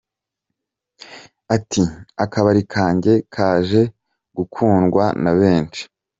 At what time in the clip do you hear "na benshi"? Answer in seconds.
5.23-5.81